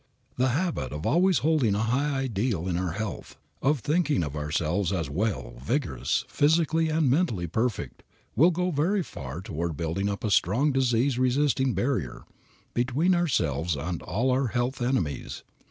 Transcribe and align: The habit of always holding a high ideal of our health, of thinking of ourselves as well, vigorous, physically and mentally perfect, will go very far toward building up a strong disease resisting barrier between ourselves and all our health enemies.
The 0.35 0.47
habit 0.47 0.91
of 0.93 1.05
always 1.05 1.37
holding 1.45 1.75
a 1.75 1.81
high 1.83 2.21
ideal 2.21 2.67
of 2.67 2.75
our 2.75 2.93
health, 2.93 3.37
of 3.61 3.81
thinking 3.81 4.23
of 4.23 4.35
ourselves 4.35 4.91
as 4.91 5.11
well, 5.11 5.53
vigorous, 5.63 6.25
physically 6.27 6.89
and 6.89 7.07
mentally 7.07 7.45
perfect, 7.45 8.01
will 8.35 8.49
go 8.49 8.71
very 8.71 9.03
far 9.03 9.41
toward 9.41 9.77
building 9.77 10.09
up 10.09 10.23
a 10.23 10.31
strong 10.31 10.71
disease 10.71 11.19
resisting 11.19 11.75
barrier 11.75 12.23
between 12.73 13.13
ourselves 13.13 13.75
and 13.75 14.01
all 14.01 14.31
our 14.31 14.47
health 14.47 14.81
enemies. 14.81 15.43